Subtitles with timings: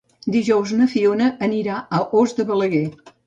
[0.35, 2.85] Dijous na Fiona anirà a Os de Balaguer.